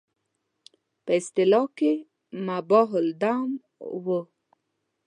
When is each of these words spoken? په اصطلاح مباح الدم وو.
په 1.03 1.11
اصطلاح 1.19 1.75
مباح 2.47 2.89
الدم 3.03 3.49
وو. 4.03 4.19